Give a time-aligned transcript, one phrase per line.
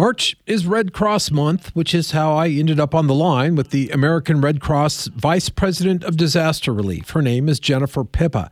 [0.00, 3.68] March is Red Cross Month, which is how I ended up on the line with
[3.68, 7.10] the American Red Cross Vice President of Disaster Relief.
[7.10, 8.50] Her name is Jennifer Pipa.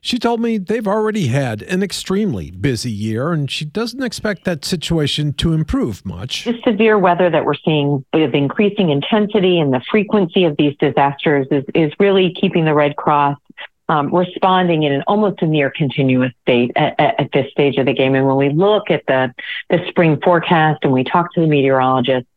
[0.00, 4.64] She told me they've already had an extremely busy year, and she doesn't expect that
[4.64, 6.44] situation to improve much.
[6.44, 11.48] The severe weather that we're seeing with increasing intensity and the frequency of these disasters
[11.50, 13.38] is, is really keeping the Red Cross
[13.88, 17.86] um, responding in an almost a near continuous state at, at, at, this stage of
[17.86, 18.14] the game.
[18.14, 19.34] And when we look at the,
[19.68, 22.28] the spring forecast and we talk to the meteorologists,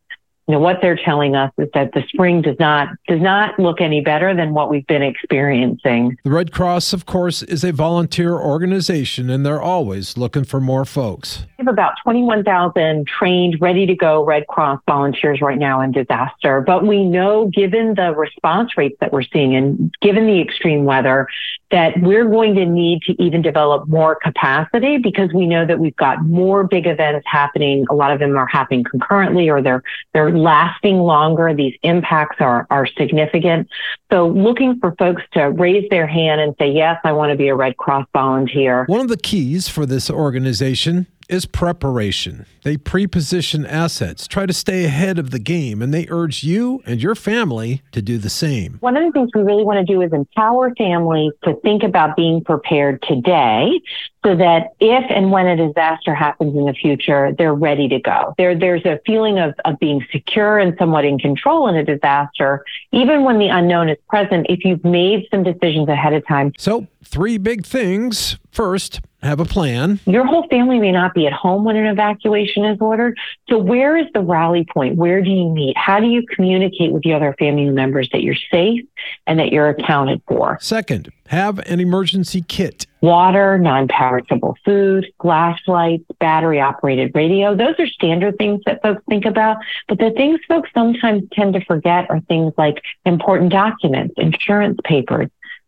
[0.48, 3.82] you know, what they're telling us is that the spring does not does not look
[3.82, 6.18] any better than what we've been experiencing.
[6.24, 10.86] The Red Cross, of course, is a volunteer organization and they're always looking for more
[10.86, 11.46] folks.
[11.58, 16.62] We have about 21,000 trained, ready to go Red Cross volunteers right now in disaster.
[16.62, 21.28] But we know given the response rates that we're seeing and given the extreme weather
[21.72, 25.96] that we're going to need to even develop more capacity because we know that we've
[25.98, 27.86] got more big events happening.
[27.90, 29.84] A lot of them are happening concurrently or they're
[30.14, 31.54] they're lasting longer.
[31.54, 33.68] These impacts are, are significant.
[34.12, 37.48] So looking for folks to raise their hand and say, yes, I want to be
[37.48, 38.86] a Red Cross volunteer.
[38.88, 42.46] One of the keys for this organization is preparation.
[42.64, 47.02] They pre-position assets, try to stay ahead of the game, and they urge you and
[47.02, 48.78] your family to do the same.
[48.80, 52.16] One of the things we really want to do is empower families to think about
[52.16, 53.80] being prepared today
[54.26, 58.34] so that if and when a disaster happens in the future, they're ready to go.
[58.38, 62.66] There, there's a feeling of, of being secure and somewhat in control in a disaster,
[62.92, 66.52] even when the unknown is present, if you've made some decisions ahead of time.
[66.58, 68.38] So, three big things.
[68.52, 70.00] First, have a plan.
[70.06, 73.18] Your whole family may not be at home when an evacuation is ordered.
[73.50, 74.96] So where is the rally point?
[74.96, 75.76] Where do you meet?
[75.78, 78.84] How do you communicate with the other family members that you're safe
[79.26, 80.58] and that you're accounted for?
[80.62, 82.88] Second, have an emergency kit.
[83.02, 87.56] Water, non-perishable food, flashlights, battery operated radio.
[87.56, 89.58] Those are standard things that folks think about.
[89.88, 95.28] But the things folks sometimes tend to forget are things like important documents, insurance papers,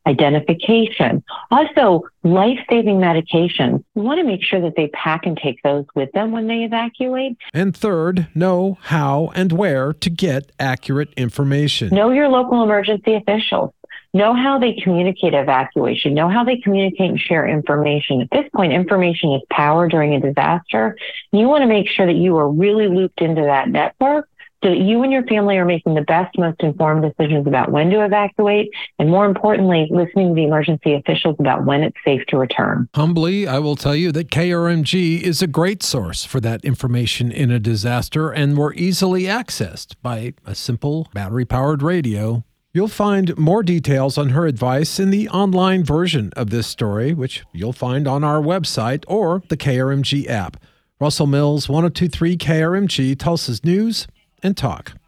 [0.10, 1.24] identification.
[1.52, 3.84] Also, life saving medications.
[3.96, 6.64] We want to make sure that they pack and take those with them when they
[6.64, 7.38] evacuate.
[7.54, 11.90] And third, know how and where to get accurate information.
[11.90, 13.74] Know your local emergency officials.
[14.12, 16.16] Know how they communicate evacuation.
[16.16, 18.22] Know how they communicate and share information.
[18.22, 20.98] At this point, information is power during a disaster.
[21.32, 24.28] You want to make sure that you are really looped into that network
[24.64, 27.90] so that you and your family are making the best, most informed decisions about when
[27.90, 32.38] to evacuate, and more importantly, listening to the emergency officials about when it's safe to
[32.38, 32.90] return.
[32.94, 37.52] Humbly, I will tell you that KRMG is a great source for that information in
[37.52, 42.44] a disaster, and more easily accessed by a simple battery powered radio.
[42.74, 47.44] You'll find more details on her advice in the online version of this story, which
[47.52, 50.58] you'll find on our website or the KRMG app.
[51.00, 54.06] Russell Mills, 1023 KRMG, Tulsa's News
[54.44, 54.99] and talk.